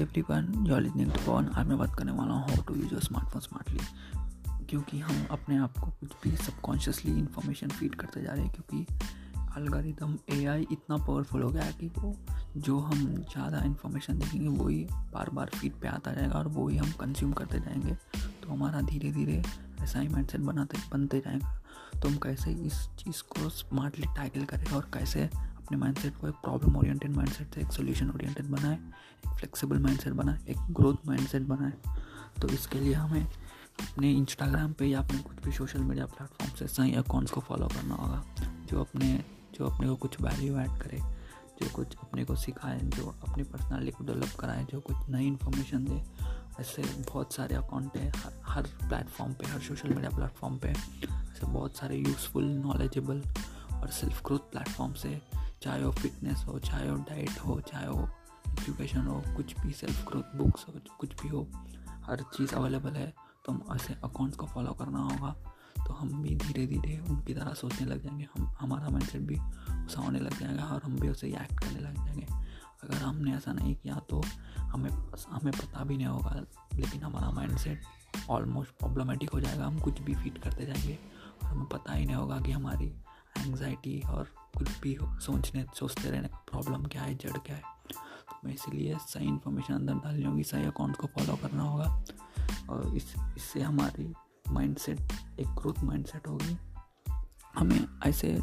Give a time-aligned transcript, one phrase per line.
[0.00, 2.92] Everyone you are listening to Pawan आज मैं बात करने वाला हूँ how to use
[2.92, 3.80] your smartphone smartly
[4.66, 8.86] क्योंकि हम अपने आप को कुछ भी सबकॉन्शियसली इन्फॉर्मेशन फ़ीड करते जा रहे हैं, क्योंकि
[9.56, 12.16] अलगारिदम एआई इतना पावरफुल हो गया है कि वो
[12.56, 16.90] जो हम ज़्यादा इन्फॉर्मेशन देखेंगे, वही बार बार फ़ीड पे आता रहेगा और वही हम
[16.90, 17.94] कंज्यूम करते जाएँगे।
[18.42, 19.42] तो हमारा धीरे धीरे
[19.80, 21.56] ऐसा ही माइंडसेट बनाते, बनते जाएगा।
[22.02, 25.30] तो हम कैसे इस चीज़ को स्मार्टली टैकल करें और कैसे
[25.70, 30.12] अपने माइंडसेट को एक प्रॉब्लम ओरिएंटेड माइंडसेट से एक सोल्यूशन ओरिएंटेड बनाए, एक फ्लेक्सिबल माइंडसेट
[30.12, 31.72] बनाए, एक ग्रोथ माइंडसेट बनाए।
[32.42, 36.66] तो इसके लिए हमें अपने इंस्टाग्राम पे या अपने कुछ भी सोशल मीडिया प्लेटफॉर्म से
[36.66, 38.24] सही अकाउंट्स को फॉलो करना होगा,
[38.70, 39.12] जो अपने
[39.58, 40.98] जो अपने को कुछ वैल्यू ऐड करे,
[41.60, 45.84] जो कुछ अपने को सिखाए, जो अपनी पर्सनालिटी को डेवलप कराए, जो कुछ नई इन्फॉर्मेशन
[45.84, 46.02] दे।
[46.60, 51.46] ऐसे बहुत सारे अकाउंट हैं, हर हर प्लेटफॉर्म पे, हर सोशल मीडिया प्लेटफॉर्म पे। ऐसे
[51.46, 53.22] बहुत सारे यूज़फुल नॉलेजेबल
[53.74, 55.20] और सेल्फ ग्रोथ प्लेटफॉर्म से
[55.62, 58.08] चाहे वो फिटनेस हो, चाहे वो डाइट हो, चाहे वो
[58.50, 61.46] एजुकेशन हो, कुछ भी सेल्फ ग्रोथ बुक्स हो, कुछ भी हो,
[62.04, 63.12] हर चीज़ अवेलेबल है
[63.44, 65.34] तो हम ऐसे अकाउंट्स को फॉलो करना होगा।
[65.86, 70.00] तो हम भी धीरे धीरे उनकी तरह सोचने लग जाएँगे, हम, हमारा माइंडसेट भी वैसा
[70.00, 72.26] होने लग जाएगा और हम भी उसे एक्ट करने लग जाएँगे।
[72.82, 74.22] अगर हमने ऐसा नहीं किया तो
[74.58, 76.34] हमें हमें पता भी नहीं होगा,
[76.74, 77.82] लेकिन हमारा माइंडसेट
[78.30, 80.98] ऑलमोस्ट प्रॉब्लमेटिक हो जाएगा, हम कुछ भी फीट करते जाएँगे
[81.42, 82.92] और हमें पता ही नहीं होगा कि हमारी
[83.38, 84.28] एंगजाइटी और
[84.58, 87.62] कुछ भी हो, सोचने, सोचते रहने का प्रॉब्लम क्या है, जड़ क्या है?
[87.88, 92.04] तो मैं इसीलिए सही इन्फॉर्मेशन अंदर डालनी होगी सही अकाउंट को फॉलो करना होगा।
[92.70, 94.14] और इस, इससे हमारी
[94.48, 95.00] माइंडसेट
[95.40, 96.58] एक ग्रोथ माइंडसेट होगी।
[97.54, 98.40] हमें ऐसे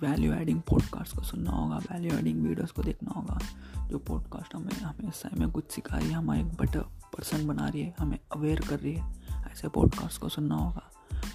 [0.00, 3.38] वैल्यू एडिंग पॉडकास्ट को सुनना होगा वैल्यू एडिंग वीडियोस को देखना होगा।
[3.86, 7.68] जो पॉडकास्ट हमें हमें सही में कुछ सिखा रही है हमें एक बेटर पर्सन बना
[7.68, 9.14] रही है, हमें अवेयर कर रही है,
[9.52, 10.90] ऐसे पॉडकास्ट को सुनना होगा।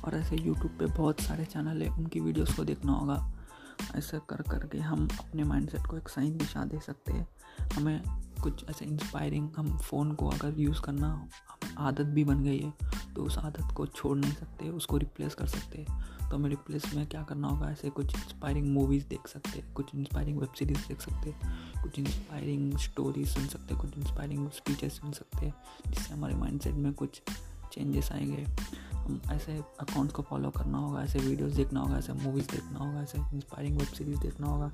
[0.05, 3.31] और ऐसे यूट्यूब पे बहुत सारे चैनल है, उनकी वीडियोस को देखना होगा।
[3.95, 7.27] ऐसे कर कर के हम अपने माइंडसेट को एक सही दिशा दे सकते हैं।
[7.75, 8.01] हमें
[8.43, 11.27] कुछ ऐसे इंस्पायरिंग हम फ़ोन को अगर यूज़ करना
[11.79, 12.73] आदत भी बन गई है
[13.15, 16.93] तो उस आदत को छोड़ नहीं सकते, उसको रिप्लेस कर सकते हैं। तो हमें रिप्लेस
[16.95, 17.69] में क्या करना होगा?
[17.69, 21.99] ऐसे कुछ इंस्पायरिंग मूवीज़ देख सकते हैं, कुछ इंस्पायरिंग वेब सीरीज़ देख सकते हैं, कुछ
[21.99, 25.53] इंस्पायरिंग स्टोरीज सुन सकते हैं, कुछ इंस्पायरिंग स्पीचेस सुन सकते हैं,
[25.87, 27.21] जिससे हमारे माइंडसेट में कुछ
[27.73, 28.47] चेंजेस आएँगे।
[29.31, 33.17] ऐसे अकाउंट्स को फॉलो करना होगा, ऐसे वीडियोस देखना होगा, ऐसे मूवीज़ देखना होगा, ऐसे
[33.17, 34.71] इंस्पायरिंग वेब सीरीज़ देखना होगा,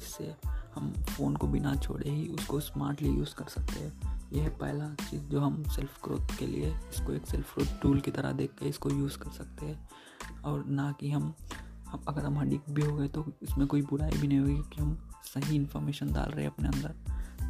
[0.00, 0.34] जिससे
[0.74, 5.22] हम फ़ोन को बिना छोड़े ही उसको स्मार्टली यूज़ कर सकते हैं। यह पहला चीज़
[5.22, 8.68] जो हम सेल्फ ग्रोथ के लिए, इसको एक सेल्फ ग्रोथ टूल की तरह देख के
[8.68, 9.88] इसको यूज़ कर सकते हैं।
[10.44, 11.34] और ना कि हम
[11.88, 14.82] हम अगर हम अडिक्ट भी हो गए तो इसमें कोई बुराई भी नहीं होगी कि
[14.82, 16.94] हम सही इन्फॉर्मेशन डाल रहे हैं अपने अंदर।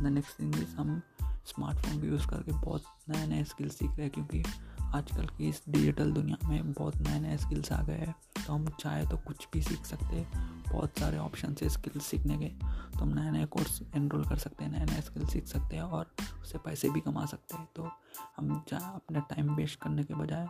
[0.02, 1.02] द नेक्स्ट थिंग इज़ हम
[1.46, 4.42] स्मार्टफ़ोन भी यूज़ करके बहुत नए नए स्किल सीख रहे हैं क्योंकि
[4.84, 8.14] आजकल की इस डिजिटल दुनिया में बहुत नए नए स्किल्स आ गए हैं।
[8.46, 12.38] तो हम चाहे तो कुछ भी सीख सकते हैं, बहुत सारे ऑप्शन है स्किल्स सीखने
[12.38, 12.46] के।
[12.92, 15.82] तो हम नए नए कोर्स एनरोल कर सकते हैं नए नए स्किल सीख सकते हैं
[15.82, 16.10] और
[16.42, 17.90] उससे पैसे भी कमा सकते हैं। तो
[18.36, 20.48] हम चाहे अपना टाइम वेस्ट करने के बजाय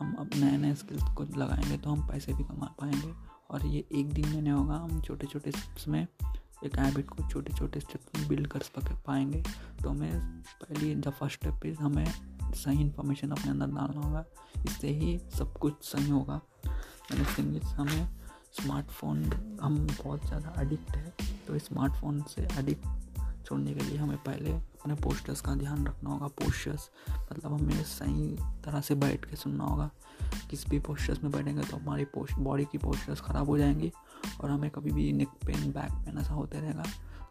[0.00, 3.12] हम अब नए नए स्किल्स को लगाएँगे तो हम पैसे भी कमा पाएँगे।
[3.50, 6.06] और ये एक दिन में नहीं होगा, हम छोटे छोटे स्टेप्स में
[6.64, 8.60] एक हैबिट को छोटे छोटे स्टेप में बिल्ड कर
[9.06, 9.42] पाएँगे।
[9.82, 10.20] तो हमें
[10.62, 12.06] पहली द फ़र्स्ट स्टेप इज़ हमें
[12.54, 14.24] सही इन्फॉर्मेशन अपने अंदर डालना होगा।
[14.66, 16.40] इससे ही सब कुछ सही होगा।
[17.12, 18.08] इज़ हमें
[18.52, 19.24] स्मार्टफ़ोन
[19.62, 21.14] हम बहुत ज़्यादा अडिक्ट है।
[21.46, 22.86] तो स्मार्टफ़ोन से अडिक्ट
[23.46, 26.90] छोड़ने के लिए हमें पहले अपने पोस्टर्स का ध्यान रखना होगा। पोस्टर्स
[27.32, 29.90] मतलब हमें सही तरह से बैठ के सुनना होगा।
[30.50, 33.92] किस भी पोस्टर्स में बैठेंगे तो हमारी पोस्ट बॉडी की पोस्टर्स ख़राब हो जाएँगी।
[34.40, 36.84] और हमें कभी भी नेक पेन बैक पेन ऐसा होते रहेगा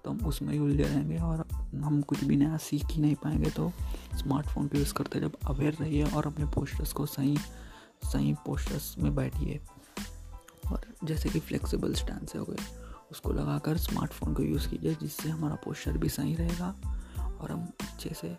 [0.03, 3.49] तो हम उसमें ही उलझे रहेंगे और हम कुछ भी नया सीख ही नहीं पाएँगे
[3.49, 3.71] तो
[4.15, 7.37] स्मार्टफ़ोन पे यूज़ करते जब अवेयर रहिए और अपने पोस्टर्स को सही
[8.03, 9.59] सही पोस्टर्स में बैठिए।
[10.71, 12.63] और जैसे कि फ्लेक्सिबल स्टैंड से हो गए,
[13.11, 16.75] उसको लगाकर स्मार्टफ़ोन को यूज़ कीजिए, जिससे हमारा पोस्चर भी सही रहेगा
[17.41, 18.37] और हम अच्छे से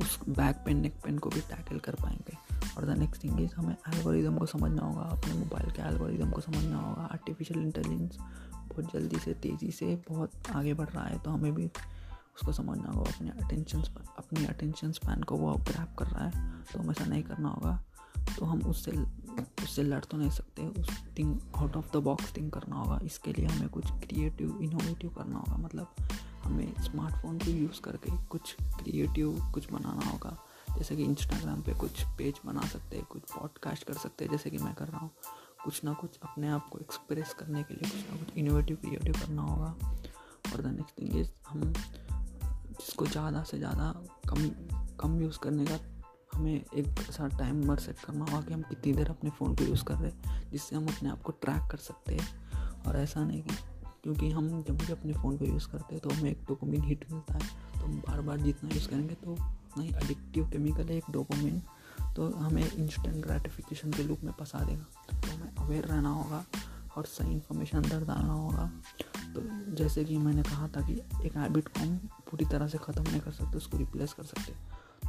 [0.00, 2.36] उस बैक पेन नेक पेन को भी टैकल कर पाएँगे।
[2.76, 6.40] और द नेक्स्ट थिंग इज़ हमें एल्गोरिदम को समझना होगा, अपने मोबाइल के एल्गोरिदम को
[6.40, 8.18] समझना होगा। आर्टिफिशियल इंटेलिजेंस
[8.68, 12.90] बहुत जल्दी से, तेज़ी से बहुत आगे बढ़ रहा है तो हमें भी उसको समझना
[12.90, 13.82] होगा। अपने अटेंशन
[14.18, 17.82] अपनी अटेंशन स्पैन को वो ग्रैप कर रहा है तो हमें ऐसा नहीं करना होगा।
[18.38, 18.90] तो हम उससे
[19.62, 23.32] उससे लड़ तो नहीं सकते। उस thing out of the box think करना होगा। इसके
[23.32, 25.94] लिए हमें कुछ क्रिएटिव इनोवेटिव करना होगा। मतलब
[26.44, 30.36] हमें स्मार्टफ़ोन को यूज़ करके कुछ क्रिएटिव कुछ बनाना होगा।
[30.78, 34.50] जैसे कि इंस्टाग्राम पे कुछ पेज बना सकते हैं, कुछ पॉडकास्ट कर सकते हैं, जैसे
[34.50, 35.10] कि मैं कर रहा हूँ।
[35.64, 39.12] कुछ ना कुछ अपने आप को एक्सप्रेस करने के लिए कुछ ना कुछ इनोवेटिव क्रिएटिव
[39.12, 39.74] करना होगा।
[40.52, 41.72] और द नेक्स्ट थिंग इज़ हम
[42.72, 43.92] जिसको ज़्यादा से ज़्यादा
[44.28, 44.48] कम
[45.00, 45.78] कम यूज़ करने का
[46.34, 49.84] हमें एक ऐसा टाइमर सेट करना होगा कि हम कितनी देर अपने फ़ोन को यूज़
[49.84, 53.42] कर रहे हैं, जिससे हम अपने आप को ट्रैक कर सकते हैं। और ऐसा नहीं
[53.42, 53.54] कि,
[54.02, 57.12] क्योंकि हम जब भी अपने फ़ोन को यूज़ करते हैं तो हमें एक डोपामिन हिट
[57.12, 57.50] मिलता है।
[57.82, 61.62] तो बार बार जितना यूज़ करेंगे तो उतना ही अडिक्टिव केमिकल है एक डोपामिन
[62.16, 66.44] तो हमें इंस्टेंट ग्रेटिफिकेशन के लूप में फंसा देगा। तो हमें अवेयर रहना होगा
[66.96, 68.70] और सही इन्फॉर्मेशन अंदर डालना होगा।
[69.34, 69.42] तो
[69.76, 70.94] जैसे कि मैंने कहा था कि
[71.26, 71.96] एक हैबिट को हम
[72.30, 74.52] पूरी तरह से ख़त्म नहीं कर सकते, उसको रिप्लेस कर सकते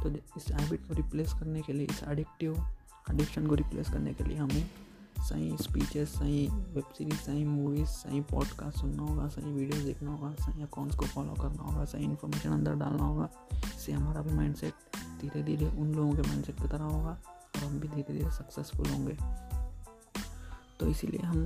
[0.02, 2.66] तो इस हैबिट को रिप्लेस करने के लिए, इस एडिक्टिव
[3.10, 4.70] एडिक्शन को रिप्लेस करने के लिए हमें
[5.18, 10.34] सही स्पीचेस सही वेब सीरीज़ सही मूवीज़ सही पॉडकास्ट सुनना होगा, सही वीडियोस देखना होगा,
[10.34, 14.72] सही अकाउंट्स को फॉलो करना होगा, सही इन्फॉर्मेशन अंदर डालना होगा। इससे हमारा भी माइंडसेट
[15.20, 17.18] धीरे धीरे उन लोगों के माइंडसेट की तरह होगा
[17.56, 19.16] और हम भी धीरे धीरे सक्सेसफुल होंगे।
[20.80, 21.42] तो इसीलिए हम